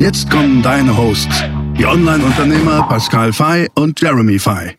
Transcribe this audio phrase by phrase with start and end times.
[0.00, 1.44] Jetzt kommen deine Hosts,
[1.76, 4.78] die Online-Unternehmer Pascal Fay und Jeremy Fay.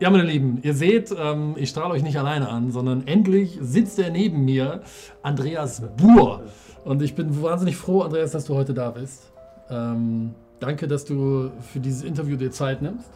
[0.00, 3.98] Ja, meine Lieben, ihr seht, ähm, ich strahle euch nicht alleine an, sondern endlich sitzt
[3.98, 4.82] er neben mir,
[5.22, 6.42] Andreas Buhr.
[6.84, 9.32] Und ich bin wahnsinnig froh, Andreas, dass du heute da bist.
[9.70, 13.08] Ähm, danke, dass du für dieses Interview dir Zeit nimmst.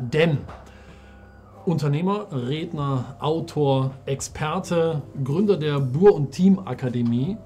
[0.00, 0.38] Denn
[1.64, 7.36] Unternehmer, Redner, Autor, Experte, Gründer der Buhr und Team Akademie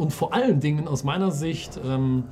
[0.00, 2.24] und vor allen Dingen aus meiner Sicht ähm,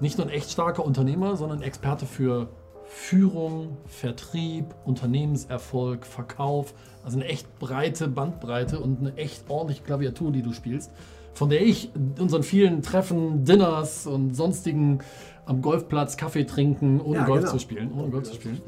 [0.00, 2.48] nicht nur ein echt starker Unternehmer, sondern Experte für
[2.84, 6.74] Führung, Vertrieb, Unternehmenserfolg, Verkauf.
[7.02, 10.90] Also eine echt breite Bandbreite und eine echt ordentliche Klaviatur, die du spielst,
[11.32, 14.98] von der ich in unseren vielen Treffen, Dinners und sonstigen
[15.46, 17.52] am Golfplatz Kaffee trinken, ohne ja, Golf genau.
[17.52, 18.60] zu spielen, ohne Golf zu spielen,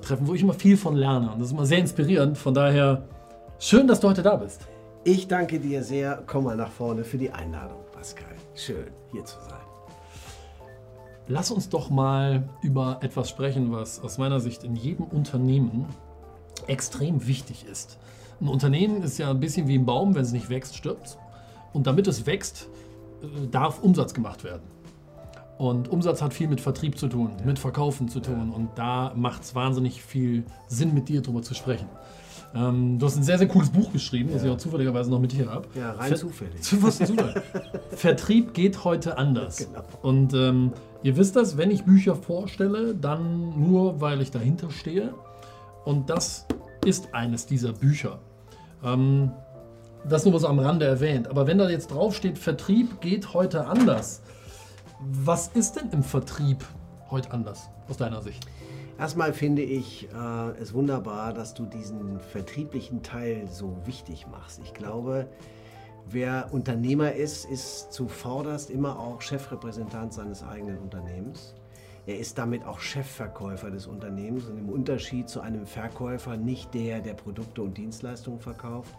[0.00, 1.32] Treffen, wo ich immer viel von lerne.
[1.32, 2.38] Und das ist immer sehr inspirierend.
[2.38, 3.02] Von daher
[3.58, 4.60] schön, dass du heute da bist.
[5.02, 6.22] Ich danke dir sehr.
[6.24, 7.85] Komm mal nach vorne für die Einladung.
[8.06, 8.36] Pascal.
[8.54, 9.58] Schön, hier zu sein.
[11.26, 15.86] Lass uns doch mal über etwas sprechen, was aus meiner Sicht in jedem Unternehmen
[16.68, 17.98] extrem wichtig ist.
[18.40, 21.18] Ein Unternehmen ist ja ein bisschen wie ein Baum, wenn es nicht wächst, stirbt.
[21.72, 22.68] Und damit es wächst,
[23.22, 24.62] äh, darf Umsatz gemacht werden.
[25.58, 27.44] Und Umsatz hat viel mit Vertrieb zu tun, ja.
[27.44, 28.52] mit Verkaufen zu tun.
[28.52, 31.88] Und da macht es wahnsinnig viel Sinn, mit dir darüber zu sprechen.
[32.54, 34.34] Ähm, du hast ein sehr, sehr cooles Buch geschrieben, ja.
[34.34, 35.66] das ich auch zufälligerweise noch mit hier habe.
[35.74, 36.62] Ja, rein Ver zufällig.
[36.62, 37.42] Zufall.
[37.90, 39.58] Vertrieb geht heute anders.
[39.58, 39.84] Genau.
[40.02, 45.14] Und ähm, ihr wisst das, wenn ich Bücher vorstelle, dann nur, weil ich dahinter stehe.
[45.84, 46.46] Und das
[46.84, 48.18] ist eines dieser Bücher.
[48.82, 49.32] Ähm,
[50.08, 51.28] das nur mal so am Rande erwähnt.
[51.28, 54.22] Aber wenn da jetzt draufsteht, Vertrieb geht heute anders.
[55.00, 56.64] Was ist denn im Vertrieb
[57.10, 58.46] heute anders, aus deiner Sicht?
[58.98, 64.60] Erstmal finde ich äh, es wunderbar, dass du diesen vertrieblichen Teil so wichtig machst.
[64.64, 65.28] Ich glaube,
[66.08, 71.54] wer Unternehmer ist, ist zuvorderst immer auch Chefrepräsentant seines eigenen Unternehmens.
[72.06, 77.00] Er ist damit auch Chefverkäufer des Unternehmens und im Unterschied zu einem Verkäufer nicht der,
[77.00, 78.94] der Produkte und Dienstleistungen verkauft,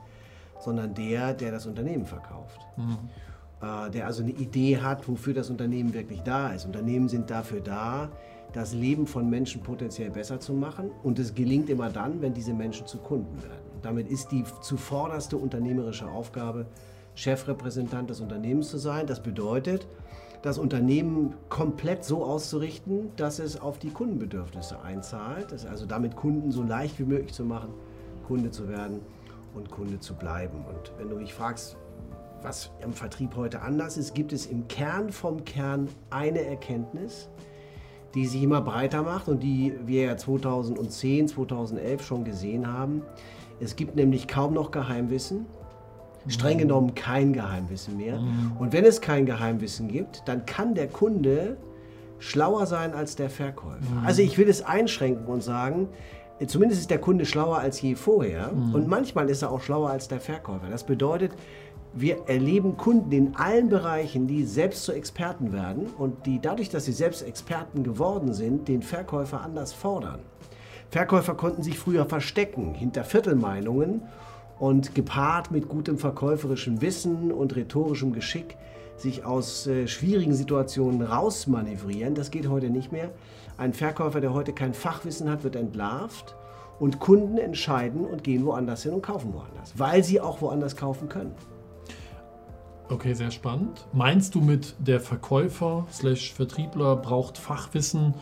[0.60, 2.60] sondern der, der das Unternehmen verkauft.
[2.76, 2.98] Mhm.
[3.62, 6.66] Äh, der also eine Idee hat, wofür das Unternehmen wirklich da ist.
[6.66, 8.10] Unternehmen sind dafür da,
[8.58, 10.90] das Leben von Menschen potenziell besser zu machen.
[11.04, 13.62] Und es gelingt immer dann, wenn diese Menschen zu Kunden werden.
[13.84, 16.66] Damit ist die zuvorderste unternehmerische Aufgabe,
[17.14, 19.06] Chefrepräsentant des Unternehmens zu sein.
[19.06, 19.88] Das bedeutet,
[20.42, 25.54] das Unternehmen komplett so auszurichten, dass es auf die Kundenbedürfnisse einzahlt.
[25.70, 27.70] Also damit Kunden so leicht wie möglich zu machen,
[28.28, 29.02] Kunde zu werden
[29.54, 30.66] und Kunde zu bleiben.
[30.68, 31.78] Und wenn du mich fragst,
[32.42, 37.30] was im Vertrieb heute anders ist, gibt es im Kern vom Kern eine Erkenntnis,
[38.14, 43.02] die sich immer breiter macht und die wir ja 2010, 2011 schon gesehen haben.
[43.60, 45.46] Es gibt nämlich kaum noch Geheimwissen,
[46.28, 46.62] streng mhm.
[46.62, 48.20] genommen kein Geheimwissen mehr.
[48.20, 48.54] Mhm.
[48.60, 51.58] Und wenn es kein Geheimwissen gibt, dann kann der Kunde
[52.20, 53.80] schlauer sein als der Verkäufer.
[53.80, 54.06] Mhm.
[54.06, 55.90] Also ich will es einschränken und sagen,
[56.46, 60.08] zumindest ist der Kunde schlauer als je vorher und manchmal ist er auch schlauer als
[60.08, 60.68] der Verkäufer.
[60.70, 61.32] Das bedeutet,
[62.00, 66.86] wir erleben Kunden in allen Bereichen, die selbst zu Experten werden und die dadurch, dass
[66.86, 70.20] sie selbst Experten geworden sind, den Verkäufer anders fordern.
[70.90, 74.04] Verkäufer konnten sich früher verstecken hinter Viertelmeinungen
[74.60, 78.58] und gepaart mit gutem verkäuferischem Wissen und rhetorischem Geschick
[78.96, 82.16] sich aus äh, schwierigen Situationen rausmanövrieren.
[82.16, 83.12] Das geht heute nicht mehr.
[83.58, 86.36] Ein Verkäufer, der heute kein Fachwissen hat, wird entlarvt
[86.80, 91.10] und Kunden entscheiden und gehen woanders hin und kaufen woanders, weil sie auch woanders kaufen
[91.10, 91.34] können.
[92.90, 93.86] Okay, sehr spannend.
[93.92, 98.14] Meinst du mit der Verkäufer slash Vertriebler braucht Fachwissen,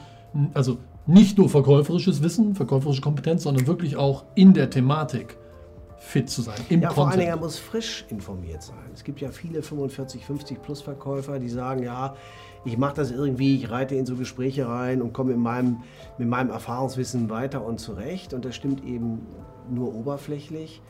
[0.54, 5.38] also nicht nur verkäuferisches Wissen, verkäuferische Kompetenz, sondern wirklich auch in der Thematik
[6.00, 6.60] fit zu sein.
[6.70, 8.78] Im ja, vor allen Dingen, er muss frisch informiert sein.
[8.94, 12.16] Es gibt ja viele 45, 50 plus Verkäufer, die sagen, ja,
[12.64, 15.84] ich mache das irgendwie, ich reite in so Gespräche rein und komme mit meinem,
[16.18, 18.34] mit meinem Erfahrungswissen weiter und zurecht.
[18.34, 19.26] Und das stimmt eben
[19.70, 20.82] nur oberflächlich.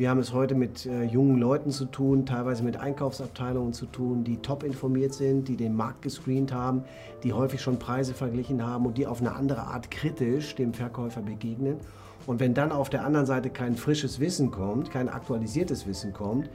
[0.00, 4.24] Wir haben es heute mit äh, jungen Leuten zu tun, teilweise mit Einkaufsabteilungen zu tun,
[4.24, 6.84] die top informiert sind, die den Markt gescreent haben,
[7.22, 11.20] die häufig schon Preise verglichen haben und die auf eine andere Art kritisch dem Verkäufer
[11.20, 11.76] begegnen.
[12.26, 16.48] Und wenn dann auf der anderen Seite kein frisches Wissen kommt, kein aktualisiertes Wissen kommt,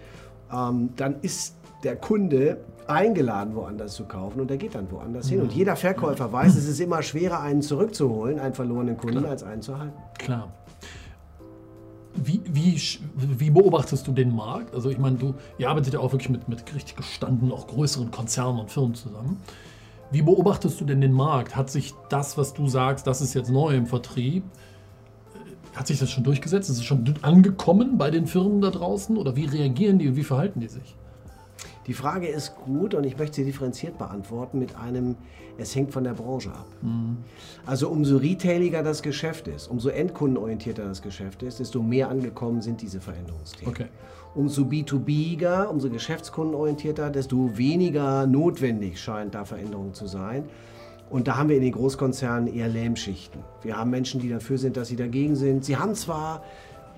[0.52, 2.58] ähm, dann ist der Kunde
[2.88, 5.42] eingeladen, woanders zu kaufen und der geht dann woanders hin.
[5.42, 9.30] Und jeder Verkäufer weiß, es ist immer schwerer, einen zurückzuholen, einen verlorenen Kunden, Klar.
[9.30, 9.94] als einen zu halten.
[10.18, 10.52] Klar.
[12.26, 12.82] Wie, wie,
[13.16, 14.74] wie beobachtest du den Markt?
[14.74, 18.10] Also ich meine, du ihr arbeitet ja auch wirklich mit, mit richtig gestandenen, auch größeren
[18.10, 19.42] Konzernen und Firmen zusammen.
[20.12, 21.56] Wie beobachtest du denn den Markt?
[21.56, 24.44] Hat sich das, was du sagst, das ist jetzt neu im Vertrieb,
[25.34, 26.70] äh, hat sich das schon durchgesetzt?
[26.70, 29.18] Ist es schon angekommen bei den Firmen da draußen?
[29.18, 30.96] Oder wie reagieren die und wie verhalten die sich?
[31.88, 35.16] Die Frage ist gut und ich möchte sie differenziert beantworten mit einem,
[35.58, 36.66] es hängt von der Branche ab.
[37.66, 42.82] Also umso retailiger das Geschäft ist, umso endkundenorientierter das Geschäft ist, desto mehr angekommen sind
[42.82, 43.74] diese Veränderungsthemen.
[43.74, 43.86] Okay.
[44.34, 50.44] Umso B2Biger, umso geschäftskundenorientierter, desto weniger notwendig scheint da Veränderung zu sein.
[51.10, 53.42] Und da haben wir in den Großkonzernen eher Lähmschichten.
[53.62, 55.64] Wir haben Menschen, die dafür sind, dass sie dagegen sind.
[55.64, 56.44] Sie haben zwar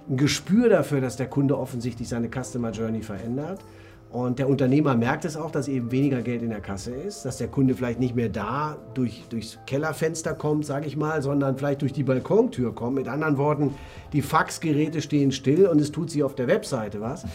[0.09, 3.59] ein Gespür dafür, dass der Kunde offensichtlich seine Customer Journey verändert.
[4.09, 7.37] Und der Unternehmer merkt es auch, dass eben weniger Geld in der Kasse ist, dass
[7.37, 11.81] der Kunde vielleicht nicht mehr da durch, durchs Kellerfenster kommt, sage ich mal, sondern vielleicht
[11.81, 12.95] durch die Balkontür kommt.
[12.95, 13.75] Mit anderen Worten,
[14.13, 17.25] die Faxgeräte stehen still und es tut sie auf der Webseite was.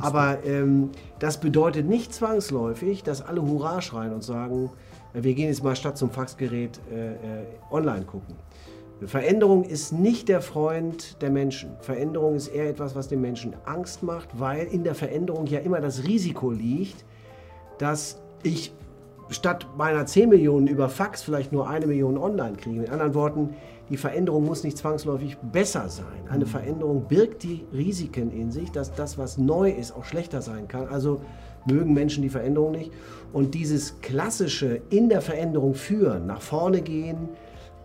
[0.00, 4.70] Aber ähm, das bedeutet nicht zwangsläufig, dass alle Hurra schreien und sagen,
[5.12, 7.16] wir gehen jetzt mal statt zum Faxgerät äh, äh,
[7.70, 8.34] online gucken.
[9.06, 11.70] Veränderung ist nicht der Freund der Menschen.
[11.80, 15.80] Veränderung ist eher etwas, was den Menschen Angst macht, weil in der Veränderung ja immer
[15.80, 17.04] das Risiko liegt,
[17.78, 18.72] dass ich
[19.30, 22.80] statt meiner 10 Millionen über Fax vielleicht nur eine Million online kriege.
[22.80, 23.50] Mit anderen Worten,
[23.88, 26.28] die Veränderung muss nicht zwangsläufig besser sein.
[26.30, 30.68] Eine Veränderung birgt die Risiken in sich, dass das, was neu ist, auch schlechter sein
[30.68, 30.88] kann.
[30.88, 31.20] Also
[31.66, 32.92] mögen Menschen die Veränderung nicht.
[33.32, 37.28] Und dieses klassische in der Veränderung führen, nach vorne gehen,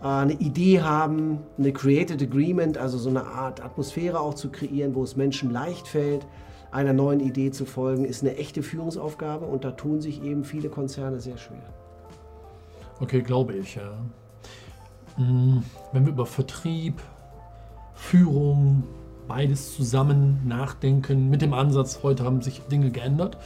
[0.01, 5.03] eine Idee haben, eine Created Agreement, also so eine Art Atmosphäre auch zu kreieren, wo
[5.03, 6.25] es Menschen leicht fällt,
[6.71, 10.69] einer neuen Idee zu folgen, ist eine echte Führungsaufgabe und da tun sich eben viele
[10.69, 11.73] Konzerne sehr schwer.
[12.99, 13.97] Okay, glaube ich, ja.
[15.17, 15.63] Mm,
[15.93, 17.01] Wenn wir über Vertrieb,
[17.95, 18.83] Führung,
[19.27, 23.37] beides zusammen nachdenken, mit dem Ansatz, heute haben sich Dinge geändert.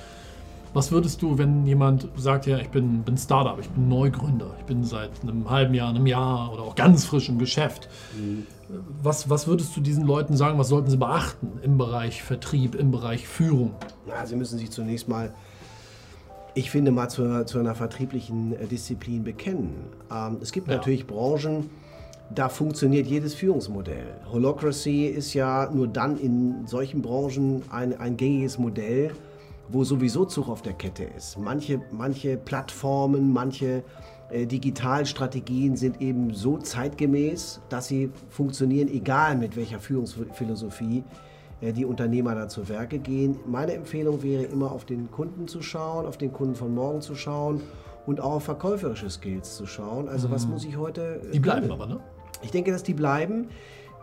[0.73, 4.63] Was würdest du, wenn jemand sagt, ja, ich bin, bin Startup, ich bin Neugründer, ich
[4.65, 7.89] bin seit einem halben Jahr, einem Jahr oder auch ganz frisch im Geschäft.
[9.03, 12.89] Was, was würdest du diesen Leuten sagen, was sollten sie beachten im Bereich Vertrieb, im
[12.91, 13.71] Bereich Führung?
[14.07, 15.33] Ja, Sie müssen sich zunächst mal,
[16.53, 19.73] ich finde, mal zu, zu einer vertrieblichen äh, Disziplin bekennen.
[20.09, 20.77] Ähm, es gibt Ja.
[20.77, 21.69] natürlich Branchen,
[22.33, 24.05] da funktioniert jedes Führungsmodell.
[24.31, 29.11] Holocracy ist ja nur dann in solchen Branchen ein, ein gängiges Modell,
[29.71, 31.37] wo sowieso Zug auf der Kette ist.
[31.39, 33.83] Manche, manche Plattformen, manche
[34.29, 41.03] äh, Digitalstrategien sind eben so zeitgemäß, dass sie funktionieren, egal mit welcher Führungsphilosophie
[41.61, 43.37] äh, die Unternehmer da zu Werke gehen.
[43.45, 47.15] Meine Empfehlung wäre immer auf den Kunden zu schauen, auf den Kunden von morgen zu
[47.15, 47.61] schauen
[48.05, 50.09] und auch auf verkäuferische Skills zu schauen.
[50.09, 51.21] Also was muss ich heute...
[51.27, 51.71] äh, Die bleiben können?
[51.73, 51.99] aber, ne?
[52.43, 53.49] Ich denke, dass die bleiben.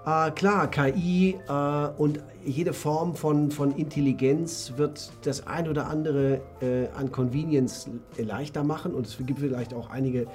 [0.06, 6.40] Äh, klar, KI äh, und jede Form von, von Intelligenz wird das ein oder andere
[6.60, 10.26] äh, an Convenience leichter machen und es gibt vielleicht auch einige,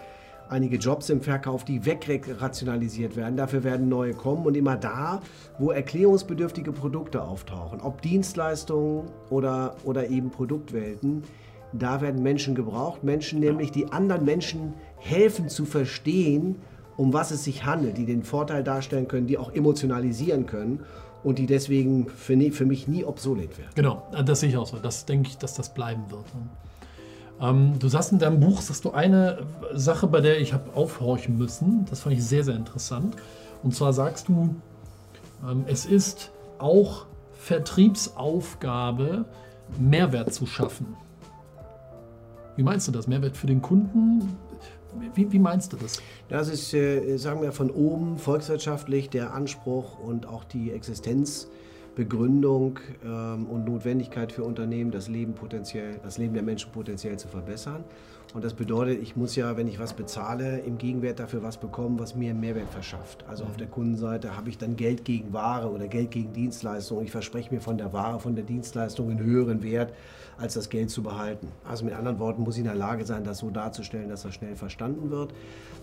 [0.50, 3.38] einige Jobs im Verkauf, die wegrationalisiert werden.
[3.38, 5.22] Dafür werden neue kommen und immer da,
[5.58, 11.24] wo erklärungsbedürftige Produkte auftauchen, ob Dienstleistungen oder, oder eben Produktwelten,
[11.72, 13.04] da werden Menschen gebraucht.
[13.04, 16.58] Menschen nämlich, die anderen Menschen helfen zu verstehen,
[16.98, 20.82] um was es sich handelt, die den Vorteil darstellen können, die auch emotionalisieren können
[21.24, 23.72] und die deswegen für, nie, für mich nie obsolet werden.
[23.76, 24.78] Genau, das sehe ich auch so.
[24.78, 26.26] Das denke ich, dass das bleiben wird.
[26.36, 26.50] ne?
[27.42, 29.40] Ähm, du sagst in deinem Buch, sagst du eine
[29.74, 31.86] Sache, bei der ich habe aufhorchen müssen.
[31.90, 33.16] Das fand ich sehr, sehr interessant.
[33.64, 34.56] Und zwar sagst du,
[35.50, 39.26] ähm, es ist auch Vertriebsaufgabe,
[39.80, 40.96] Mehrwert zu schaffen.
[42.56, 43.08] Wie meinst du das?
[43.08, 44.38] Mehrwert für den Kunden?
[45.16, 46.02] Wie, wie meinst du das?
[46.30, 53.48] Das ist, äh, sagen wir, von oben volkswirtschaftlich der Anspruch und auch die Existenzbegründung ähm,
[53.48, 57.84] und Notwendigkeit für Unternehmen, das Leben, potenziell, das Leben der Menschen potenziell zu verbessern.
[58.34, 62.00] Und das bedeutet, ich muss ja, wenn ich was bezahle, im Gegenwert dafür was bekommen,
[62.00, 63.24] was mir Mehrwert verschafft.
[63.28, 67.04] Also auf der Kundenseite habe ich dann Geld gegen Ware oder Geld gegen Dienstleistung.
[67.04, 69.94] Ich verspreche mir von der Ware, von der Dienstleistung einen höheren Wert,
[70.40, 71.48] als das Geld zu behalten.
[71.64, 74.34] Also mit anderen Worten muss ich in der Lage sein, das so darzustellen, dass das
[74.34, 75.32] schnell verstanden wird.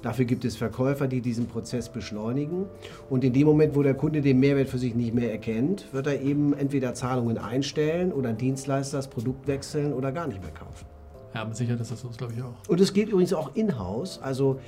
[0.03, 2.65] Dafür gibt es Verkäufer, die diesen Prozess beschleunigen.
[3.09, 6.09] Und in dem Moment, wo der Kunde den Mehrwert für sich nicht mehr erkennt, wird
[6.09, 10.51] er eben entweder Zahlungen einstellen oder ein Dienstleister das Produkt wechseln oder gar nicht mehr
[10.51, 11.00] kaufen.
[11.35, 12.55] Ja, mit Sicherheit ist das so, das glaube ich auch.
[12.69, 14.21] Und es geht übrigens auch in-house.
[14.21, 14.61] Also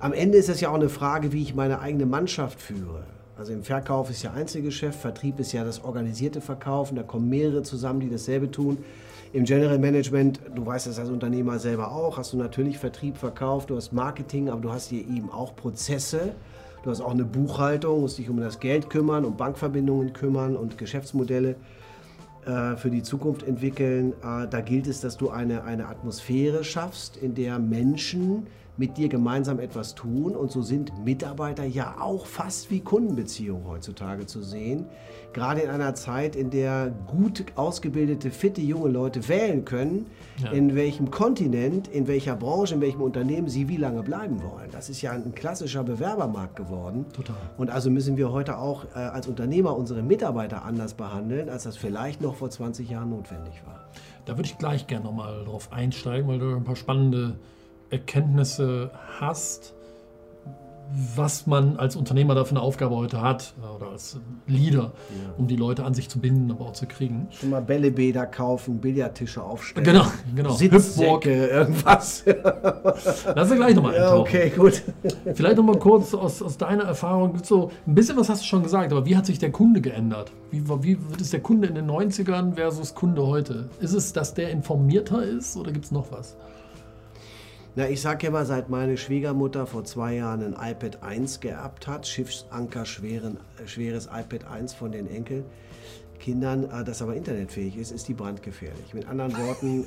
[0.00, 3.04] am Ende ist es ja auch eine Frage, wie ich meine eigene Mannschaft führe.
[3.36, 7.62] Also im Verkauf ist ja Einzelgeschäft, Vertrieb ist ja das organisierte Verkaufen, da kommen mehrere
[7.62, 8.78] zusammen, die dasselbe tun.
[9.32, 13.64] Im General Management, du weißt das als Unternehmer selber auch, hast du natürlich Vertrieb, Verkauf,
[13.64, 16.32] du hast Marketing, aber du hast hier eben auch Prozesse.
[16.82, 20.78] Du hast auch eine Buchhaltung, musst dich um das Geld kümmern, um Bankverbindungen kümmern und
[20.78, 21.56] Geschäftsmodelle
[22.76, 24.12] für die Zukunft entwickeln.
[24.22, 28.46] Äh, da gilt es, dass du eine, eine Atmosphäre schaffst, in der Menschen
[28.80, 30.34] mit dir gemeinsam etwas tun.
[30.34, 34.86] Und so sind Mitarbeiter ja auch fast wie Kundenbeziehungen heutzutage zu sehen.
[35.34, 40.06] Gerade in einer Zeit, in der gut ausgebildete, fitte junge Leute wählen können,
[40.42, 40.50] ja.
[40.50, 44.70] in welchem Kontinent, in welcher Branche, in welchem Unternehmen sie wie lange bleiben wollen.
[44.72, 47.04] Das ist ja ein klassischer Bewerbermarkt geworden.
[47.12, 47.36] Total.
[47.58, 51.76] Und also müssen wir heute auch äh, als Unternehmer unsere Mitarbeiter anders behandeln, als das
[51.76, 53.84] vielleicht noch vor 20 Jahren notwendig war.
[54.24, 57.36] Da würde ich gleich gerne nochmal drauf einsteigen, weil du ein paar spannende
[57.90, 59.74] Erkenntnisse hast,
[61.14, 65.34] was man als Unternehmer da für eine Aufgabe heute hat oder als Leader, ja.
[65.38, 67.28] um die Leute an sich zu binden, aber auch zu kriegen.
[67.30, 69.84] Schon mal Bällebäder kaufen, Billardtische aufstellen.
[69.84, 70.50] Genau, genau.
[70.50, 72.24] Sitzsäcke, irgendwas.
[73.34, 74.82] Lass uns gleich nochmal ja, Okay, gut.
[75.34, 77.38] Vielleicht nochmal kurz aus, aus deiner Erfahrung.
[77.44, 80.32] So, ein bisschen was hast du schon gesagt, aber wie hat sich der Kunde geändert?
[80.50, 83.68] Wie, wie wird es der Kunde in den 90ern versus Kunde heute?
[83.80, 86.36] Ist es, dass der informierter ist oder gibt es noch was?
[87.76, 91.86] Na, ich sage ja mal, seit meine Schwiegermutter vor zwei Jahren ein iPad 1 geerbt
[91.86, 98.08] hat, Schiffsanker schweren, schweres iPad 1 von den Enkelkindern, äh, das aber internetfähig ist, ist
[98.08, 98.92] die brandgefährlich.
[98.92, 99.84] Mit anderen Worten,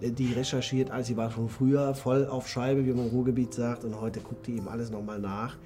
[0.00, 3.52] äh, die recherchiert, als sie war schon früher voll auf Scheibe, wie man im Ruhrgebiet
[3.52, 5.56] sagt, und heute guckt die eben alles nochmal nach.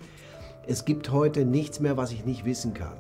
[0.67, 2.97] Es gibt heute nichts mehr, was ich nicht wissen kann.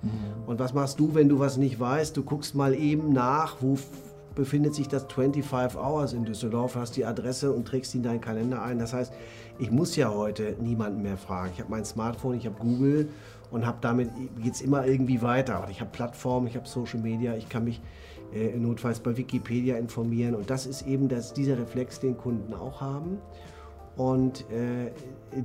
[0.00, 0.10] Mhm.
[0.46, 2.16] Und was machst du, wenn du was nicht weißt?
[2.16, 3.76] Du guckst mal eben nach, wo
[4.34, 8.20] befindet sich das 25 Hours in Düsseldorf, hast die Adresse und trägst die in deinen
[8.20, 8.78] Kalender ein.
[8.78, 9.12] Das heißt,
[9.58, 11.52] ich muss ja heute niemanden mehr fragen.
[11.54, 13.08] Ich habe mein Smartphone, ich habe Google
[13.50, 14.10] und habe damit
[14.42, 15.66] geht es immer irgendwie weiter.
[15.70, 17.80] Ich habe Plattformen, ich habe Social Media, ich kann mich
[18.34, 22.80] äh, notfalls bei Wikipedia informieren und das ist eben das, dieser Reflex, den Kunden auch
[22.80, 23.18] haben.
[23.96, 24.90] Und äh,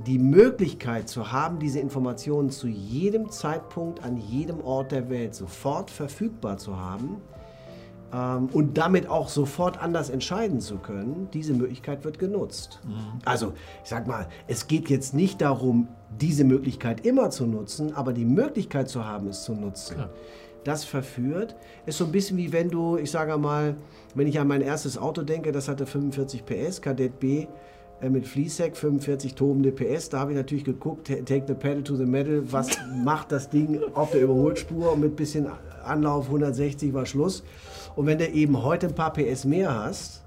[0.06, 5.90] die Möglichkeit zu haben, diese Informationen zu jedem Zeitpunkt an jedem Ort der Welt sofort
[5.90, 7.18] verfügbar zu haben,
[8.12, 12.80] ähm, und damit auch sofort anders entscheiden zu können, diese Möglichkeit wird genutzt.
[12.84, 13.20] Mhm.
[13.24, 15.88] Also, ich sag mal, es geht jetzt nicht darum,
[16.20, 19.94] diese Möglichkeit immer zu nutzen, aber die Möglichkeit zu haben, es zu nutzen.
[19.94, 20.10] Klar.
[20.64, 21.54] Das verführt.
[21.86, 23.76] Ist so ein bisschen wie wenn du, ich sage mal,
[24.14, 27.46] wenn ich an mein erstes Auto denke, das hatte 45 PS, Kadett B
[28.00, 30.08] äh, mit Fließheck, 45 tobende PS.
[30.08, 32.70] Da habe ich natürlich geguckt, take the pedal to the metal, was
[33.04, 35.46] macht das Ding auf der Überholspur und mit bisschen
[35.84, 37.42] Anlauf 160 war Schluss.
[37.98, 40.22] Und wenn du eben heute ein paar PS mehr hast,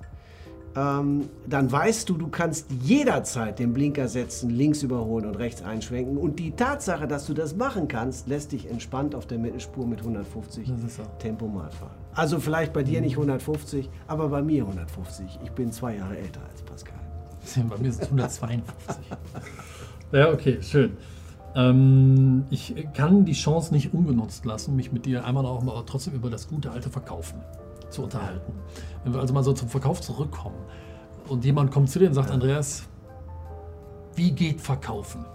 [0.75, 6.17] ähm, dann weißt du, du kannst jederzeit den Blinker setzen, links überholen und rechts einschwenken.
[6.17, 9.99] Und die Tatsache, dass du das machen kannst, lässt dich entspannt auf der Mittelspur mit
[9.99, 11.03] 150 so.
[11.19, 11.95] Tempomat fahren.
[12.13, 15.39] Also vielleicht bei dir nicht 150, aber bei mir 150.
[15.41, 16.99] Ich bin zwei Jahre älter als Pascal.
[17.69, 18.97] Bei mir sind es 152.
[20.11, 20.97] ja, okay, schön.
[21.55, 26.15] Ähm, ich kann die Chance nicht ungenutzt lassen, mich mit dir einmal auch mal trotzdem
[26.15, 27.39] über das gute alte Verkaufen
[27.91, 28.53] zu unterhalten.
[29.03, 30.57] Wenn wir also mal so zum Verkauf zurückkommen
[31.27, 32.83] und jemand kommt zu dir und sagt, Andreas,
[34.15, 35.25] wie geht Verkaufen?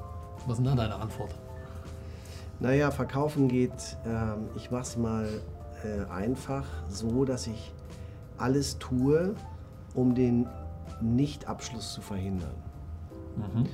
[0.47, 1.35] Was ist denn da deine Antwort?
[2.61, 5.29] Naja, Verkaufen geht, ähm, ich mache es mal
[5.85, 7.73] äh, einfach so, dass ich
[8.39, 9.35] alles tue,
[9.95, 10.47] um den
[11.01, 12.55] Nichtabschluss zu verhindern.
[13.37, 13.67] Mhm.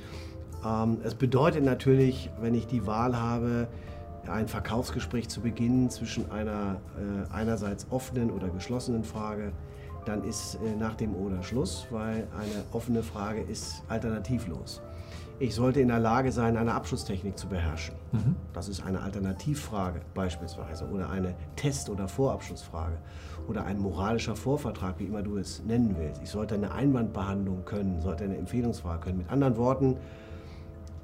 [0.65, 3.67] Ähm, es bedeutet natürlich, wenn ich die Wahl habe,
[4.29, 9.51] ein Verkaufsgespräch zu beginnen zwischen einer äh, einerseits offenen oder geschlossenen Frage,
[10.05, 14.81] dann ist äh, nach dem Oder Schluss, weil eine offene Frage ist alternativlos.
[15.39, 17.95] Ich sollte in der Lage sein, eine Abschlusstechnik zu beherrschen.
[18.11, 18.35] Mhm.
[18.53, 22.97] Das ist eine Alternativfrage beispielsweise oder eine Test- oder Vorabschlussfrage
[23.47, 26.21] oder ein moralischer Vorvertrag, wie immer du es nennen willst.
[26.21, 29.17] Ich sollte eine Einwandbehandlung können, sollte eine Empfehlungsfrage können.
[29.17, 29.97] Mit anderen Worten,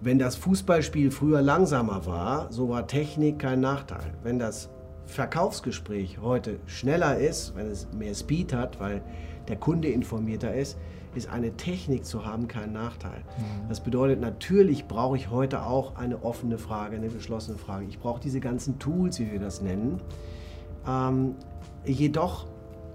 [0.01, 4.13] wenn das Fußballspiel früher langsamer war, so war Technik kein Nachteil.
[4.23, 4.69] Wenn das
[5.05, 9.01] Verkaufsgespräch heute schneller ist, wenn es mehr Speed hat, weil
[9.47, 10.77] der Kunde informierter ist,
[11.15, 13.19] ist eine Technik zu haben kein Nachteil.
[13.37, 13.67] Mhm.
[13.67, 17.85] Das bedeutet, natürlich brauche ich heute auch eine offene Frage, eine geschlossene Frage.
[17.89, 19.99] Ich brauche diese ganzen Tools, wie wir das nennen.
[20.87, 21.35] Ähm,
[21.83, 22.45] jedoch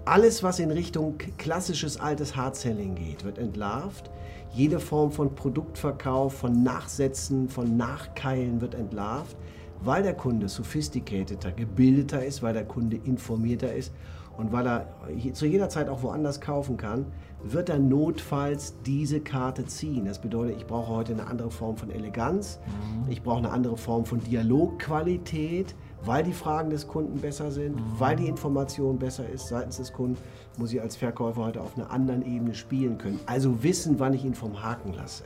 [0.05, 4.09] alles, was in Richtung klassisches altes Hard-Selling geht, wird entlarvt.
[4.55, 9.35] Jede Form von Produktverkauf, von Nachsetzen, von Nachkeilen wird entlarvt,
[9.81, 13.91] weil der Kunde sophisticateder, gebildeter ist, weil der Kunde informierter ist
[14.37, 14.87] und weil er
[15.33, 17.05] zu jeder Zeit auch woanders kaufen kann,
[17.43, 20.05] wird er notfalls diese Karte ziehen.
[20.05, 23.11] Das bedeutet, ich brauche heute eine andere Form von Eleganz, mhm.
[23.11, 28.15] ich brauche eine andere Form von Dialogqualität, weil die Fragen des Kunden besser sind, weil
[28.15, 30.17] die Information besser ist seitens des Kunden,
[30.57, 33.19] muss ich als Verkäufer heute auf einer anderen Ebene spielen können.
[33.25, 35.23] Also wissen, wann ich ihn vom Haken lasse.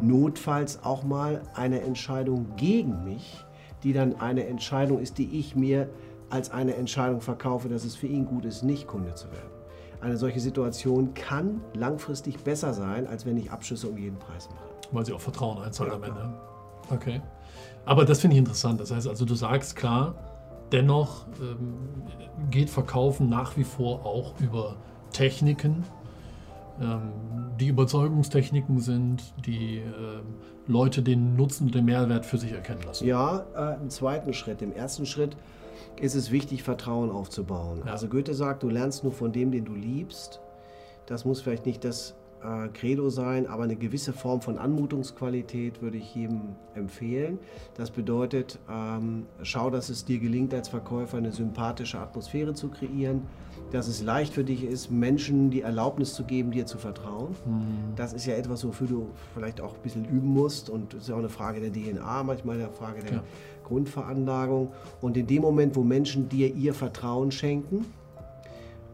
[0.00, 3.44] Notfalls auch mal eine Entscheidung gegen mich,
[3.82, 5.88] die dann eine Entscheidung ist, die ich mir
[6.30, 9.50] als eine Entscheidung verkaufe, dass es für ihn gut ist, nicht Kunde zu werden.
[10.00, 14.64] Eine solche Situation kann langfristig besser sein, als wenn ich Abschlüsse um jeden Preis mache.
[14.90, 16.34] Weil sie auch Vertrauen einzahlt Ja, am Ende.
[16.90, 17.20] Okay.
[17.84, 18.80] Aber das finde ich interessant.
[18.80, 20.14] Das heißt also, du sagst klar,
[20.72, 21.74] dennoch ähm,
[22.50, 24.76] geht Verkaufen nach wie vor auch über
[25.12, 25.84] Techniken,
[26.80, 27.12] ähm,
[27.60, 30.34] die Überzeugungstechniken sind, die ähm,
[30.66, 33.06] Leute den Nutzen und den Mehrwert für sich erkennen lassen.
[33.06, 34.62] Ja, äh, im zweiten Schritt.
[34.62, 35.36] Im ersten Schritt
[36.00, 37.82] ist es wichtig, Vertrauen aufzubauen.
[37.84, 37.92] Ja.
[37.92, 40.40] Also Goethe sagt, du lernst nur von dem, den du liebst.
[41.06, 42.14] Das muss vielleicht nicht das
[42.44, 46.40] äh, Credo sein, aber eine gewisse Form von Anmutungsqualität würde ich jedem
[46.74, 47.38] empfehlen.
[47.76, 53.22] Das bedeutet, ähm, schau, dass es dir gelingt, als Verkäufer eine sympathische Atmosphäre zu kreieren,
[53.70, 57.34] dass es leicht für dich ist, Menschen die Erlaubnis zu geben, dir zu vertrauen.
[57.96, 61.08] Das ist ja etwas, wofür du vielleicht auch ein bisschen üben musst und es ist
[61.08, 63.22] ja auch eine Frage der DNA, manchmal eine Frage der Ja.
[63.64, 64.72] Grundveranlagung.
[65.00, 67.86] Und in dem Moment, wo Menschen dir ihr Vertrauen schenken,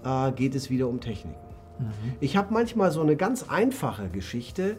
[0.05, 1.48] äh, geht es wieder um Techniken.
[2.21, 4.77] Ich habe manchmal so eine ganz einfache Geschichte,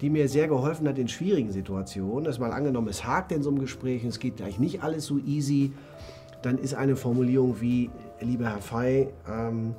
[0.00, 2.24] die mir sehr geholfen hat in schwierigen Situationen.
[2.24, 5.18] Das mal angenommen, es hakt in so einem Gespräch es geht gleich nicht alles so
[5.18, 5.72] easy.
[6.42, 7.90] Dann ist eine Formulierung wie,
[8.20, 9.74] lieber Herr Fey, ähm,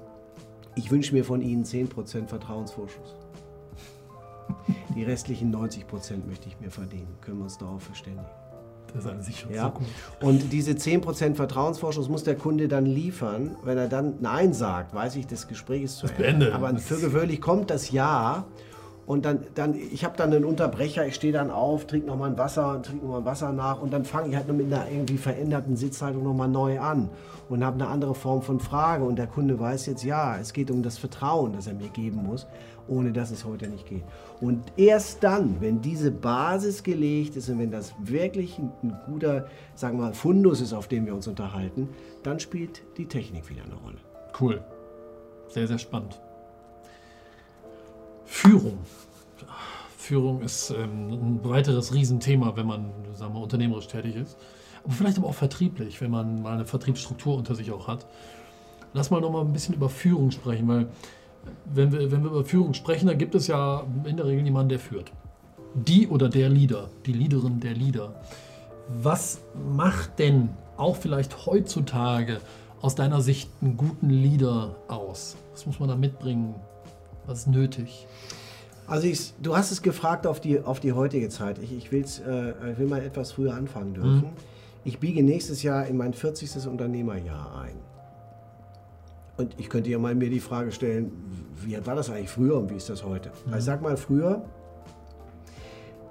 [0.76, 3.16] ich wünsche mir von Ihnen 10% Vertrauensvorschuss.
[4.96, 7.08] Die restlichen 90% möchte ich mir verdienen.
[7.22, 8.26] Können wir uns darauf verständigen?
[8.94, 9.64] Das ist an sich schon Ja.
[9.66, 9.88] so gut.
[10.22, 13.56] Und diese 10% Vertrauensvorschuss muss der Kunde dann liefern.
[13.64, 16.18] Wenn er dann Nein sagt, weiß ich, das Gespräch ist zu Ende.
[16.22, 16.54] beendet.
[16.54, 18.46] Aber für gewöhnlich kommt das Ja.
[19.06, 22.38] Und dann, dann ich habe dann einen Unterbrecher, ich stehe dann auf, trinke nochmal ein
[22.38, 25.76] Wasser, trinke nochmal Wasser nach und dann fange ich halt nur mit einer irgendwie veränderten
[25.76, 27.10] Sitzhaltung nochmal neu an
[27.50, 29.04] und habe eine andere Form von Frage.
[29.04, 32.24] Und der Kunde weiß jetzt, ja, es geht um das Vertrauen, das er mir geben
[32.24, 32.48] muss,
[32.88, 34.04] ohne dass es heute nicht geht.
[34.42, 38.72] Und erst dann, wenn diese Basis gelegt ist und wenn das wirklich ein,
[39.06, 41.90] guter, sagen wir mal, Fundus ist, auf dem wir uns unterhalten,
[42.24, 43.98] dann spielt die Technik wieder eine Rolle.
[44.40, 44.64] Cool.
[45.48, 46.20] Sehr, sehr spannend.
[48.26, 48.80] Führung.
[49.98, 54.38] Führung ist ähm, ein weiteres Riesenthema, wenn man sagen wir, unternehmerisch tätig ist.
[54.84, 58.06] Aber vielleicht aber auch vertrieblich, wenn man mal eine Vertriebsstruktur unter sich auch hat.
[58.94, 60.88] Lass mal noch mal ein bisschen über Führung sprechen, weil
[61.66, 64.70] wenn wir, wenn wir über Führung sprechen, dann gibt es ja in der Regel jemanden,
[64.70, 65.12] der führt.
[65.76, 68.14] Die oder der Leader, die Leaderin, der Leader.
[69.02, 69.42] Was
[69.76, 72.40] macht denn auch vielleicht heutzutage
[72.82, 75.36] aus deiner Sicht einen guten Leader aus?
[75.54, 76.56] Was muss man da mitbringen?
[77.26, 78.08] Was ist nötig?
[78.86, 81.58] Also ich, du hast es gefragt auf die, auf die heutige Zeit.
[81.60, 84.26] Ich, ich, will's, äh, ich will mal etwas früher anfangen dürfen.
[84.84, 86.68] Ich biege nächstes Jahr in mein 40.
[86.68, 87.93] Unternehmerjahr ein.
[89.38, 91.12] Und ich könnte ja mal mir die Frage stellen,
[91.64, 93.32] wie war das eigentlich früher und wie ist das heute?
[93.48, 94.46] Also ich sag mal früher,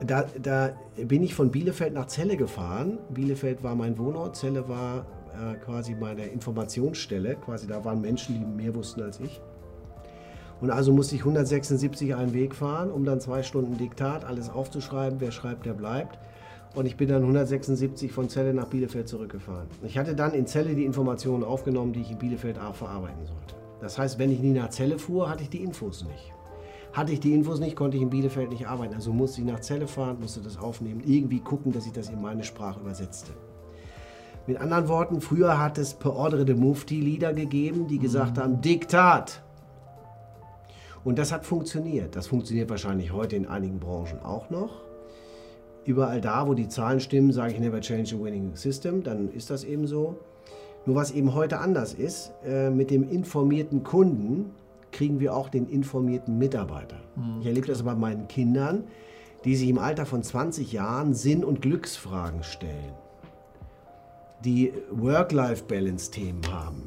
[0.05, 2.99] da, da bin ich von Bielefeld nach Celle gefahren.
[3.11, 7.37] Bielefeld war mein Wohnort, Celle war äh, quasi meine Informationsstelle.
[7.37, 9.41] Quasi da waren Menschen, die mehr wussten als ich.
[10.61, 15.21] Und also musste ich 176 einen Weg fahren, um dann zwei Stunden Diktat, alles aufzuschreiben.
[15.21, 16.19] Wer schreibt, der bleibt.
[16.75, 19.67] Und ich bin dann 176 von Celle nach Bielefeld zurückgefahren.
[19.85, 23.55] Ich hatte dann in Celle die Informationen aufgenommen, die ich in Bielefeld A verarbeiten sollte.
[23.81, 26.33] Das heißt, wenn ich nie nach Celle fuhr, hatte ich die Infos nicht.
[26.93, 28.95] Hatte ich die Infos nicht, konnte ich in Bielefeld nicht arbeiten.
[28.95, 32.23] Also musste ich nach Celle fahren, musste das aufnehmen, irgendwie gucken, dass ich das in
[32.23, 33.33] meine Sprache übersetzte.
[34.47, 38.61] Mit anderen Worten, früher hat es per Ordre de Mufti Lieder gegeben, die gesagt haben,
[38.61, 39.43] Diktat.
[41.05, 42.17] Und das hat funktioniert.
[42.17, 44.83] Das funktioniert wahrscheinlich heute in einigen Branchen auch noch.
[45.85, 49.51] Überall da, wo die Zahlen stimmen, sage ich never change a winning system, dann ist
[49.51, 50.17] das eben so.
[50.87, 54.51] Nur was eben heute anders ist, äh, mit dem informierten Kunden
[54.91, 56.97] kriegen wir auch den informierten Mitarbeiter.
[57.41, 58.85] Ich erlebe das bei meinen Kindern,
[59.45, 62.93] die sich im Alter von 20 Jahren Sinn- und Glücksfragen stellen,
[64.45, 66.83] die Work-Life-Balance-Themen haben.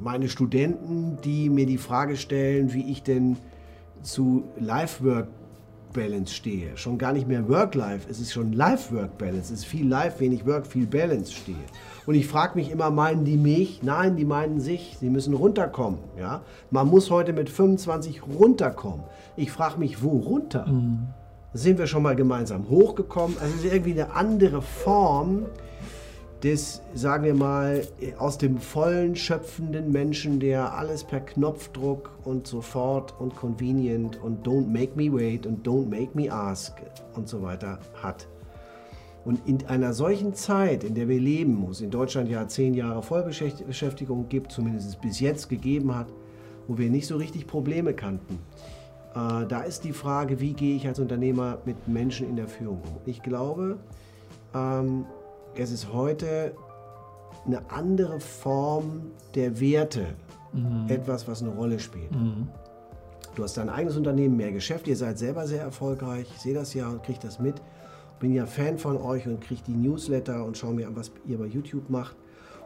[0.00, 3.36] Meine Studenten, die mir die Frage stellen, wie ich denn
[4.02, 4.44] zu
[5.90, 6.76] Life-Work-Balance stehe.
[6.76, 9.52] Schon gar nicht mehr Work-Life, es ist schon Life-Work-Balance.
[9.52, 11.56] Es ist viel Life, wenig Work, viel Balance stehe.
[12.06, 13.82] Und ich frage mich immer, meinen die mich?
[13.82, 14.96] Nein, die meinen sich.
[15.00, 15.98] Sie müssen runterkommen.
[16.18, 16.42] Ja?
[16.70, 19.04] Man muss heute mit 25 runterkommen.
[19.36, 20.66] Ich frage mich, wo runter?
[21.52, 23.36] Sind wir schon mal gemeinsam hochgekommen?
[23.40, 25.46] Also es ist irgendwie eine andere Form
[26.42, 27.86] des, sagen wir mal,
[28.18, 34.66] aus dem vollen schöpfenden Menschen, der alles per Knopfdruck und sofort und convenient und don't
[34.66, 36.74] make me wait und don't make me ask
[37.14, 38.26] und so weiter hat.
[39.24, 42.72] Und in einer solchen Zeit, in der wir leben, wo es in Deutschland ja zehn
[42.72, 46.06] Jahre Vollbeschäftigung gibt, zumindest bis jetzt gegeben hat,
[46.66, 48.38] wo wir nicht so richtig Probleme kannten,
[49.14, 52.80] äh, da ist die Frage, wie gehe ich als Unternehmer mit Menschen in der Führung
[52.82, 53.00] um.
[53.04, 53.78] Ich glaube,
[54.54, 55.04] ähm,
[55.56, 56.54] es ist heute
[57.46, 60.14] eine andere Form der Werte,
[60.52, 60.86] mhm.
[60.88, 62.12] etwas, was eine Rolle spielt.
[62.12, 62.48] Mhm.
[63.34, 66.74] Du hast dein eigenes Unternehmen, mehr Geschäft, ihr seid selber sehr erfolgreich, ich sehe das
[66.74, 67.60] ja und kriege das mit
[68.20, 71.38] bin ja Fan von euch und kriege die Newsletter und schaue mir an, was ihr
[71.38, 72.14] bei YouTube macht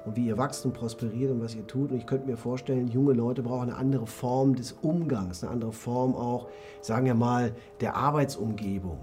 [0.05, 1.93] und wie ihr wächst und prosperiert und was ihr tut.
[1.93, 5.73] Und ich könnte mir vorstellen, junge Leute brauchen eine andere Form des Umgangs, eine andere
[5.73, 6.49] Form auch,
[6.83, 8.99] sagen wir mal, der Arbeitsumgebung.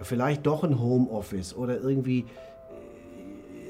[0.00, 2.24] Vielleicht doch ein Homeoffice oder irgendwie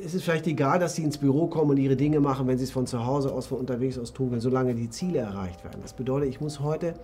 [0.04, 2.64] es ist vielleicht egal, dass sie ins Büro kommen und ihre Dinge machen, wenn sie
[2.64, 5.80] es von zu Hause aus, von unterwegs aus tun können, solange die Ziele erreicht werden.
[5.82, 6.94] Das bedeutet, ich muss heute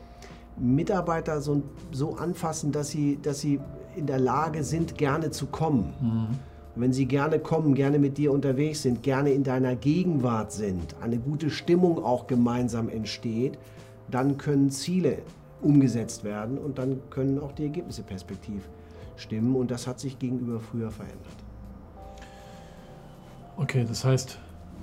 [0.56, 3.60] Mitarbeiter so, so anfassen, dass sie, dass sie
[3.96, 5.94] in der Lage sind, gerne zu kommen.
[6.00, 6.36] Mhm.
[6.74, 10.96] Und wenn sie gerne kommen, gerne mit dir unterwegs sind, gerne in deiner Gegenwart sind,
[11.00, 13.58] eine gute Stimmung auch gemeinsam entsteht,
[14.10, 15.18] dann können Ziele
[15.60, 18.68] umgesetzt werden und dann können auch die Ergebnisse perspektiv
[19.16, 19.56] stimmen.
[19.56, 21.47] Und das hat sich gegenüber früher verändert.
[23.58, 24.38] Okay, das heißt,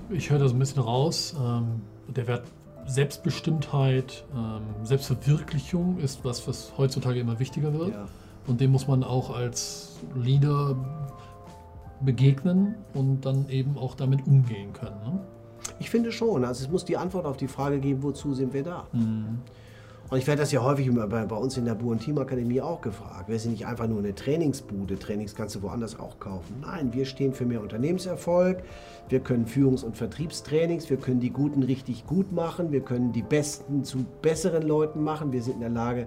[0.09, 1.33] ich höre das ein bisschen raus.
[1.41, 1.81] Ähm,
[2.13, 2.43] der Wert
[2.85, 7.93] Selbstbestimmtheit, ähm, Selbstverwirklichung ist was, was heutzutage immer wichtiger wird.
[7.93, 8.07] Ja.
[8.47, 10.75] Und dem muss man auch als Leader
[12.01, 14.97] begegnen und dann eben auch damit umgehen können.
[15.03, 15.19] Ne?
[15.79, 16.43] Ich finde schon.
[16.45, 18.87] Also es muss die Antwort auf die Frage geben, wozu sind wir da?
[18.91, 19.39] Mhm.
[20.11, 22.79] Und ich werde das ja häufig bei, bei uns in der Bu- Team Akademie auch
[22.81, 23.27] gefragt.
[23.27, 24.99] Wir sind nicht einfach nur eine Trainingsbude.
[24.99, 26.57] Trainings kannst du woanders auch kaufen.
[26.61, 28.61] Nein, wir stehen für mehr Unternehmenserfolg.
[29.09, 30.89] Wir können Führungs- und Vertriebstrainings.
[30.91, 32.71] Wir können die Guten richtig gut machen.
[32.71, 35.31] Wir können die Besten zu besseren Leuten machen.
[35.31, 36.05] Wir sind in der Lage,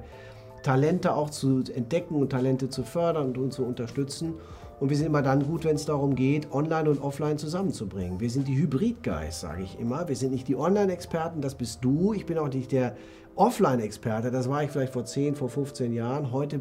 [0.62, 4.34] Talente auch zu entdecken und Talente zu fördern und zu unterstützen.
[4.78, 8.20] Und wir sind immer dann gut, wenn es darum geht, online und offline zusammenzubringen.
[8.20, 10.06] Wir sind die Hybrid-Guys, sage ich immer.
[10.06, 12.12] Wir sind nicht die Online-Experten, das bist du.
[12.12, 12.94] Ich bin auch nicht der
[13.38, 16.32] Offline-Experte, das war ich vielleicht vor 10, vor 15 Jahren.
[16.32, 16.60] Heute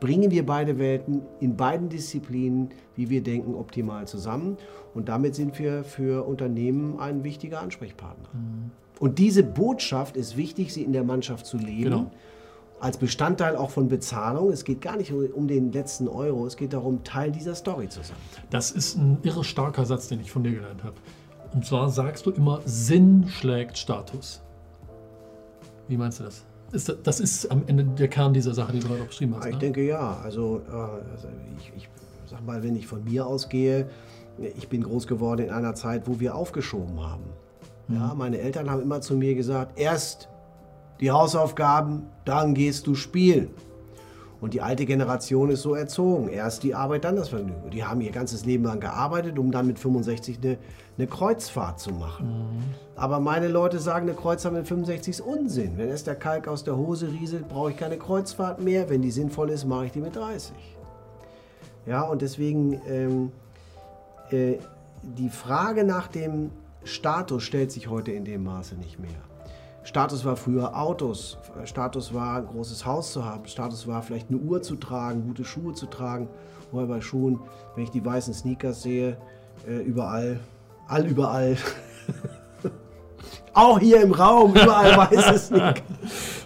[0.00, 4.56] bringen wir beide Welten in beiden Disziplinen, wie wir denken, optimal zusammen.
[4.94, 8.28] Und damit sind wir für Unternehmen ein wichtiger Ansprechpartner.
[8.32, 8.70] Mhm.
[8.98, 11.84] Und diese Botschaft ist wichtig, sie in der Mannschaft zu leben.
[11.84, 12.10] Genau
[12.80, 14.50] als Bestandteil auch von Bezahlung.
[14.50, 18.02] Es geht gar nicht um den letzten Euro, es geht darum, Teil dieser Story zu
[18.02, 18.16] sein.
[18.50, 20.94] Das ist ein irre starker Satz, den ich von dir gelernt habe.
[21.52, 24.42] Und zwar sagst du immer, Sinn schlägt Status.
[25.88, 26.44] Wie meinst du das?
[26.70, 29.46] Ist das, ist am Ende der Kern dieser Sache, die du gerade beschrieben hast.
[29.46, 29.58] Ich ne?
[29.58, 30.18] denke ja.
[30.22, 31.88] Also, äh, also ich, ich
[32.26, 33.88] sag mal, wenn ich von mir ausgehe,
[34.38, 37.24] ich bin groß geworden in einer Zeit, wo wir aufgeschoben haben.
[37.88, 37.94] Mhm.
[37.94, 40.28] Ja, meine Eltern haben immer zu mir gesagt, erst
[41.00, 43.48] die Hausaufgaben, dann gehst du spielen.
[44.40, 46.28] Und die alte Generation ist so erzogen.
[46.28, 47.70] Erst die Arbeit, dann das Vergnügen.
[47.70, 50.58] Die haben ihr ganzes Leben lang gearbeitet, um dann mit 65 eine,
[50.96, 52.26] eine Kreuzfahrt zu machen.
[52.26, 52.62] Mhm.
[52.94, 55.76] Aber meine Leute sagen, eine Kreuzfahrt mit 65 ist Unsinn.
[55.76, 58.88] Wenn es der Kalk aus der Hose rieselt, brauche ich keine Kreuzfahrt mehr.
[58.88, 60.54] Wenn die sinnvoll ist, mache ich die mit 30.
[61.86, 63.32] Ja, und deswegen ähm,
[64.30, 64.58] äh,
[65.02, 66.50] die Frage nach dem
[66.84, 69.27] Status stellt sich heute in dem Maße nicht mehr.
[69.88, 74.36] Status war früher Autos, Status war ein großes Haus zu haben, Status war vielleicht eine
[74.36, 76.28] Uhr zu tragen, gute Schuhe zu tragen.
[76.72, 77.40] Oder bei Schuhen,
[77.74, 79.16] wenn ich die weißen Sneakers sehe,
[79.66, 80.40] äh, überall,
[80.88, 81.56] all überall.
[83.54, 85.82] auch hier im Raum, überall weiße Sneakers.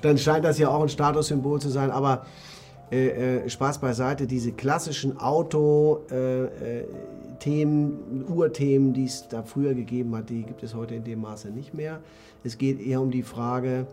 [0.02, 1.90] Dann scheint das ja auch ein Statussymbol zu sein.
[1.90, 2.24] Aber
[2.92, 5.96] äh, äh, Spaß beiseite, diese klassischen Auto-Themen,
[8.28, 11.72] Urthemen, die es da früher gegeben hat, die gibt es heute in dem Maße nicht
[11.72, 12.00] mehr.
[12.44, 13.86] Es geht eher um die Frage,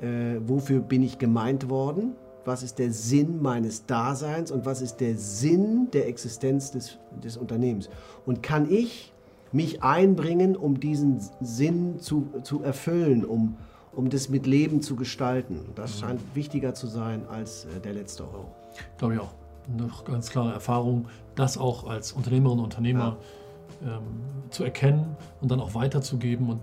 [0.00, 2.14] äh, wofür bin ich gemeint worden?
[2.46, 7.36] Was ist der Sinn meines Daseins und was ist der Sinn der Existenz des, des
[7.36, 7.90] Unternehmens?
[8.24, 9.12] Und kann ich
[9.52, 13.58] mich einbringen, um diesen Sinn zu, zu erfüllen, um,
[13.98, 15.72] um das mit Leben zu gestalten?
[15.74, 16.00] Das mhm.
[16.00, 18.54] scheint wichtiger zu sein als äh, der letzte Euro.
[18.96, 19.34] Glaube ich auch.
[19.70, 23.16] Eine ganz klare Erfahrung, das auch als Unternehmerin und Unternehmer
[23.84, 23.96] ja.
[23.96, 24.02] ähm,
[24.50, 26.60] zu erkennen und dann auch weiterzugeben und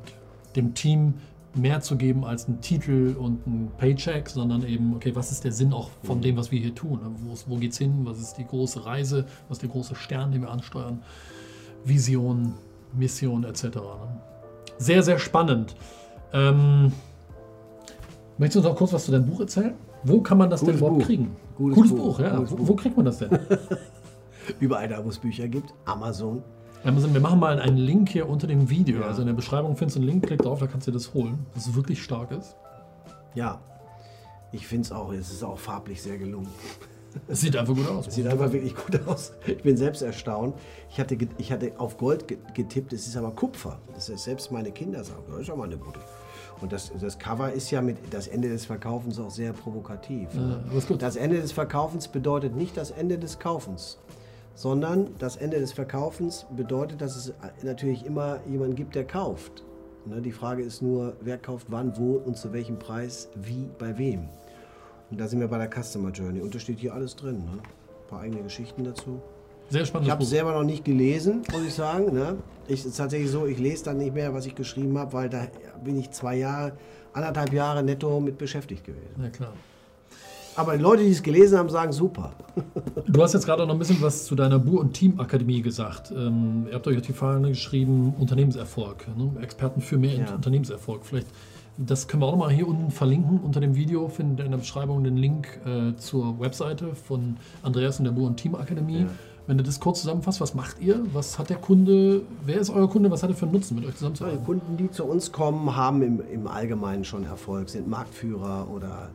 [0.56, 1.15] dem Team
[1.54, 5.52] mehr zu geben als ein Titel und ein Paycheck, sondern eben, okay, was ist der
[5.52, 7.00] Sinn auch von dem, was wir hier tun?
[7.26, 8.00] Wo, wo geht es hin?
[8.06, 9.26] Was ist die große Reise?
[9.50, 11.04] Was ist der große Stern, den wir ansteuern?
[11.84, 12.54] Vision,
[12.93, 13.63] Mission etc.
[13.63, 14.21] Ne?
[14.78, 15.76] Sehr, sehr spannend.
[16.34, 16.91] Ähm,
[18.38, 19.74] möchtest du uns auch kurz was zu deinem Buch erzählen?
[20.04, 21.06] Wo kann man das Gutes denn überhaupt Buch.
[21.06, 21.36] kriegen?
[21.58, 22.04] Gutes, Gutes Buch.
[22.04, 22.36] Buch, ja.
[22.36, 22.67] Gutes wo, Buch.
[22.67, 23.30] wo kriegt man das denn?
[24.60, 25.74] Überall da, wo es Bücher gibt.
[26.84, 29.00] Amazon, wir machen mal einen Link hier unter dem Video.
[29.02, 29.08] Ja.
[29.08, 31.13] Also in der Beschreibung findest du einen Link, klick drauf, da kannst du dir das
[31.15, 31.45] holen.
[31.56, 32.56] Das ist wirklich stark ist.
[33.34, 33.60] Ja,
[34.52, 36.48] ich finde es auch, es ist auch farblich sehr gelungen.
[37.28, 38.08] Es sieht einfach gut aus.
[38.08, 39.34] Es sieht einfach wirklich gut aus.
[39.45, 40.56] Ich bin selbst erstaunt.
[40.89, 43.80] Ich hatte, ich hatte auf Gold getippt, es ist aber Kupfer.
[43.93, 45.99] Das ist selbst meine Kinder sagen, das ist ja mal eine gute.
[46.62, 50.30] Und das, das Cover ist ja mit das Ende des Verkaufens auch sehr provokativ.
[50.34, 53.97] Ja, das Ende des Verkaufens bedeutet nicht das Ende des Kaufens,
[54.54, 59.63] sondern das Ende des Verkaufens bedeutet, dass es natürlich immer jemanden gibt, der kauft.
[60.06, 63.97] Ne, die Frage ist nur, wer kauft wann, wo und zu welchem Preis, wie, bei
[63.97, 64.30] wem.
[65.12, 66.41] Und da sind wir bei der Customer Journey.
[66.41, 67.38] Und da steht hier alles drin.
[67.46, 67.52] Ne?
[67.62, 69.22] Ein paar eigene Geschichten dazu.
[69.70, 70.08] Sehr spannend.
[70.08, 72.13] Ich habe es selber noch nicht gelesen, muss ich sagen.
[72.13, 72.38] Ne?
[72.68, 75.48] Ich, ist tatsächlich so, ich lese dann nicht mehr, was ich geschrieben habe, weil da
[75.84, 76.74] bin ich zwei Jahre,
[77.13, 79.22] anderthalb Jahre netto mit beschäftigt gewesen.
[79.22, 79.54] Ja, klar.
[80.58, 82.32] Aber die Leute, die es gelesen haben, sagen super.
[83.08, 86.12] Du hast jetzt gerade noch ein bisschen was zu deiner Bu- und Teamakademie gesagt.
[86.12, 89.06] Ähm, ihr habt euch auf die Fahne geschrieben, Unternehmenserfolg.
[89.15, 89.32] Ne?
[89.41, 90.34] Experten für mehr ja.
[90.34, 91.06] Unternehmenserfolg.
[91.06, 91.28] Vielleicht,
[91.78, 94.08] das können wir auch noch mal hier unten verlinken unter dem Video.
[94.08, 98.26] Findet ihr in der Beschreibung den Link äh, zur Webseite von Andreas und der Bu-
[98.26, 99.02] und Teamakademie.
[99.02, 99.10] Ja.
[99.48, 101.06] Wenn du das kurz zusammenfasst, was macht ihr?
[101.14, 102.24] Was hat der Kunde?
[102.44, 103.12] Wer ist euer Kunde?
[103.12, 104.42] Was hat er für einen Nutzen, mit euch zusammenzuarbeiten?
[104.42, 109.10] Die Kunden, die zu uns kommen, haben im, im Allgemeinen schon Erfolg, sind Marktführer oder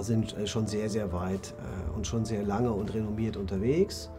[0.00, 4.10] sind äh, schon sehr, sehr weit äh, und schon sehr lange und renommiert unterwegs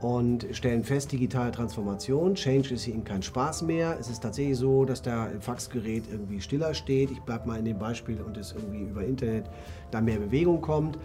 [0.00, 3.96] und stellen fest, digitale Transformation, Change ist ihnen kein Spaß mehr.
[3.98, 7.10] Es ist tatsächlich so, dass da Faxgerät irgendwie stiller steht.
[7.10, 9.46] Ich bleibe mal in dem Beispiel und es irgendwie über Internet
[9.90, 10.98] da mehr Bewegung kommt.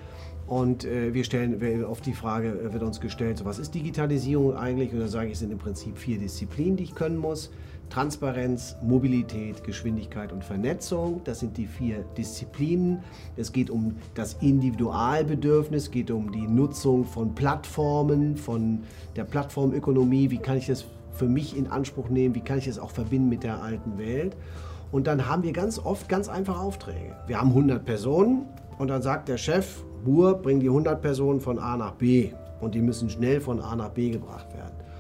[0.48, 4.58] Und äh, wir stellen auf die Frage, äh, wird uns gestellt, so was ist Digitalisierung
[4.58, 4.92] eigentlich?
[4.92, 7.52] Und da sage ich, es sind im Prinzip vier Disziplinen, die ich können muss.
[7.92, 11.22] Transparenz, Mobilität, Geschwindigkeit und Vernetzung.
[11.26, 13.04] Das sind die vier Disziplinen.
[13.36, 18.84] Es geht um das Individualbedürfnis, es geht um die Nutzung von Plattformen, von
[19.18, 20.32] der Plattformökonomie.
[20.32, 22.34] Wie kann ich das für mich in Anspruch nehmen?
[22.34, 24.38] Wie kann ich das auch verbinden mit der alten Welt?
[24.94, 27.16] Und dann haben wir ganz oft ganz einfache Aufträge.
[27.28, 28.46] Wir haben 100 Personen
[28.78, 32.32] und dann sagt der Chef, Buhr, bring die 100 Personen von A nach B.
[32.62, 34.91] Und die müssen schnell von A nach B gebracht werden.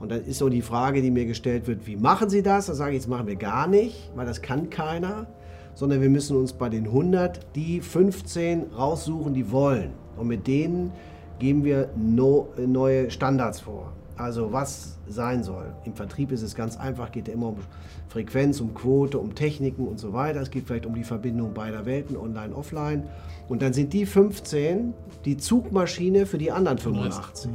[0.00, 2.66] Und dann ist so die Frage, die mir gestellt wird, wie machen Sie das?
[2.66, 5.26] Da sage ich, das machen wir gar nicht, weil das kann keiner,
[5.74, 9.90] sondern wir müssen uns bei den 100 die 15 raussuchen, die wollen.
[10.16, 10.92] Und mit denen
[11.38, 13.92] geben wir no, neue Standards vor.
[14.16, 15.74] Also was sein soll.
[15.84, 17.56] Im Vertrieb ist es ganz einfach, geht ja immer um
[18.08, 20.40] Frequenz, um Quote, um Techniken und so weiter.
[20.40, 23.04] Es geht vielleicht um die Verbindung beider Welten, online, offline.
[23.48, 24.94] Und dann sind die 15
[25.26, 27.50] die Zugmaschine für die anderen 85.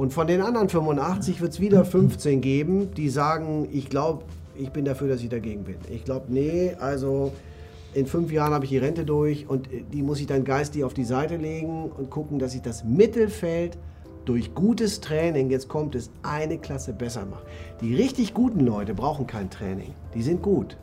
[0.00, 4.24] Und von den anderen 85 wird es wieder 15 geben, die sagen, ich glaube,
[4.56, 5.74] ich bin dafür, dass ich dagegen bin.
[5.90, 7.32] Ich glaube, nee, also
[7.92, 10.94] in fünf Jahren habe ich die Rente durch und die muss ich dann geistig auf
[10.94, 13.76] die Seite legen und gucken, dass ich das Mittelfeld
[14.24, 17.44] durch gutes Training, jetzt kommt es, eine Klasse besser mache.
[17.82, 19.92] Die richtig guten Leute brauchen kein Training.
[20.14, 20.78] Die sind gut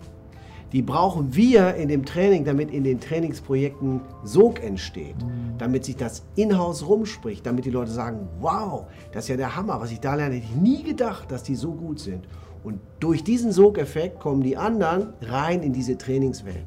[0.71, 5.15] die brauchen wir in dem Training, damit in den Trainingsprojekten Sog entsteht,
[5.57, 9.79] damit sich das in-house rumspricht, damit die Leute sagen, wow, das ist ja der Hammer,
[9.79, 12.27] was ich da lerne, hätte ich nie gedacht, dass die so gut sind.
[12.63, 16.65] Und durch diesen Sogeffekt kommen die anderen rein in diese Trainingswelt.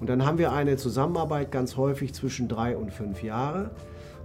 [0.00, 3.70] Und dann haben wir eine Zusammenarbeit ganz häufig zwischen drei und fünf Jahre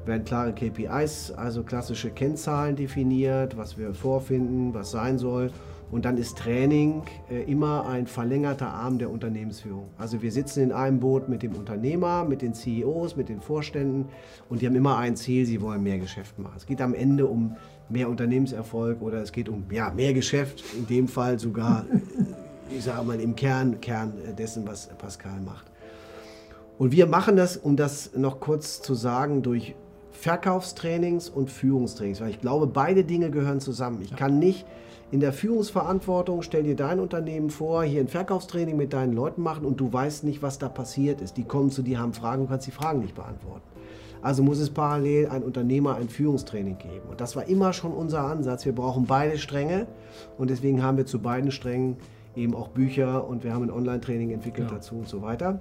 [0.06, 5.52] werden klare KPIs, also klassische Kennzahlen definiert, was wir vorfinden, was sein soll.
[5.92, 9.90] Und dann ist Training äh, immer ein verlängerter Arm der Unternehmensführung.
[9.98, 14.06] Also wir sitzen in einem Boot mit dem Unternehmer, mit den CEOs, mit den Vorständen
[14.50, 16.54] und die haben immer ein Ziel, sie wollen mehr Geschäft machen.
[16.56, 17.58] Es geht am Ende um
[17.90, 22.86] mehr Unternehmenserfolg oder es geht um ja, mehr Geschäft, in dem Fall sogar, äh, ich
[22.86, 25.66] sage mal, im Kern, Kern dessen, was Pascal macht.
[26.78, 29.76] Und wir machen das, um das noch kurz zu sagen, durch
[30.14, 34.02] Verkaufstrainings und Führungstrainings, weil ich glaube, beide Dinge gehören zusammen.
[34.02, 34.66] Ich kann nicht
[35.12, 39.66] in der Führungsverantwortung, stell dir dein Unternehmen vor, hier ein Verkaufstraining mit deinen Leuten machen
[39.66, 41.36] und du weißt nicht, was da passiert ist.
[41.36, 43.68] Die kommen zu dir, haben Fragen, du kannst die Fragen nicht beantworten.
[44.22, 47.10] Also muss es parallel ein Unternehmer ein Führungstraining geben.
[47.10, 48.66] Und das war immer schon unser Ansatz.
[48.66, 49.88] Wir brauchen beide Stränge
[50.38, 51.98] und deswegen haben wir zu beiden Strängen
[52.36, 54.78] eben auch Bücher und wir haben ein Online-Training entwickelt ja.
[54.78, 55.60] dazu und so weiter.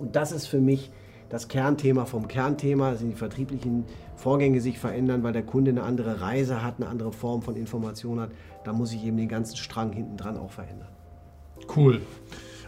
[0.00, 0.90] Und das ist für mich
[1.32, 3.84] das Kernthema vom Kernthema, dass die vertrieblichen
[4.16, 8.20] Vorgänge sich verändern, weil der Kunde eine andere Reise hat, eine andere Form von Information
[8.20, 8.30] hat.
[8.64, 10.90] Da muss ich eben den ganzen Strang hinten dran auch verändern.
[11.74, 12.02] Cool.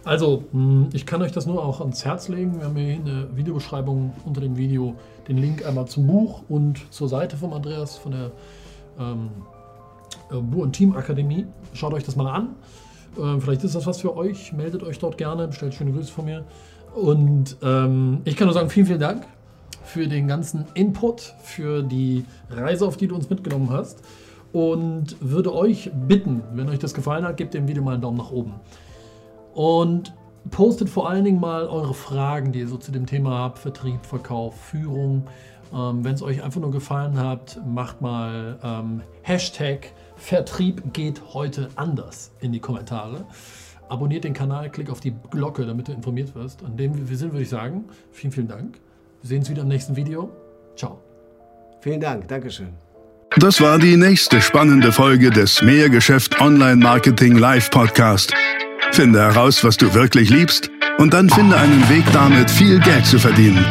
[0.03, 2.59] Also, hm, ich kann euch das nur auch ans Herz legen.
[2.59, 4.95] Wir haben hier in der Videobeschreibung unter dem Video
[5.29, 8.31] den Link einmal zum Buch und zur Seite von Andreas von der
[8.99, 9.29] ähm,
[10.31, 11.47] äh, Bu- und Team Akademie.
[11.75, 12.55] Schaut euch das mal an.
[13.19, 14.55] Ähm, vielleicht ist das was für euch.
[14.55, 15.49] Meldet euch dort gerne.
[15.49, 16.45] Bestellt schöne Grüße von mir.
[16.95, 19.27] Und ähm, ich kann nur sagen, vielen, vielen Dank
[19.85, 24.03] für den ganzen Input, für die Reise, auf die du uns mitgenommen hast.
[24.53, 28.19] Und würde euch bitten, wenn euch das gefallen hat, gebt dem Video mal einen Daumen
[28.19, 28.55] nach oben.
[29.53, 30.15] Und
[30.51, 34.07] postet vor allen Dingen mal eure Fragen, die ihr so zu dem Thema habt: Vertrieb,
[34.07, 35.27] Verkauf, Führung.
[35.75, 41.69] Ähm, Wenn es euch einfach nur gefallen hat, macht mal ähm, Hashtag Vertrieb geht heute
[41.75, 43.27] anders in die Kommentare.
[43.89, 46.65] Abonniert den Kanal, klick auf die Glocke, damit du informiert wirst.
[46.65, 48.79] An dem wir sind, würde ich sagen, vielen, vielen Dank.
[49.21, 50.31] Wir sehen uns wieder im nächsten Video.
[50.77, 50.99] Ciao.
[51.81, 52.69] Vielen Dank, Dankeschön.
[53.37, 58.33] Das war die nächste spannende Folge des Mehrgeschäft Online Marketing Live Podcast.
[58.93, 63.19] Finde heraus, was du wirklich liebst und dann finde einen Weg damit, viel Geld zu
[63.19, 63.65] verdienen.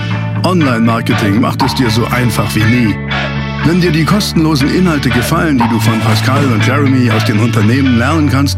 [0.45, 2.95] Online Marketing macht es dir so einfach wie nie.
[3.65, 7.97] Wenn dir die kostenlosen Inhalte gefallen, die du von Pascal und Jeremy aus den Unternehmen
[7.97, 8.57] lernen kannst,